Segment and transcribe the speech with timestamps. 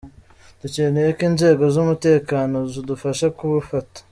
[0.61, 3.99] dukeneye ko inzego z’umutekano zadufasha kubafata.